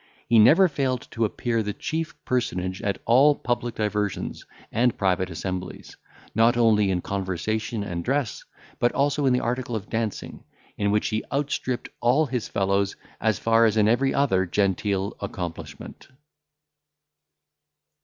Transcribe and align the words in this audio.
He 0.27 0.39
never 0.39 0.67
failed 0.67 1.07
to 1.11 1.25
appear 1.25 1.61
the 1.61 1.75
chief 1.75 2.15
personage 2.25 2.81
at 2.81 2.99
all 3.05 3.35
public 3.35 3.75
diversions 3.75 4.43
and 4.71 4.97
private 4.97 5.29
assemblies, 5.29 5.95
not 6.33 6.57
only 6.57 6.89
in 6.89 7.01
conversation 7.01 7.83
and 7.83 8.03
dress, 8.03 8.43
but 8.79 8.91
also 8.93 9.27
in 9.27 9.33
the 9.33 9.41
article 9.41 9.75
of 9.75 9.91
dancing, 9.91 10.43
in 10.75 10.89
which 10.89 11.09
he 11.09 11.23
outstripped 11.31 11.89
all 11.99 12.25
his 12.25 12.47
fellows, 12.47 12.95
as 13.19 13.37
far 13.37 13.67
as 13.67 13.77
in 13.77 13.87
every 13.87 14.11
other 14.11 14.47
genteel 14.47 15.15
accomplishment. 15.19 16.07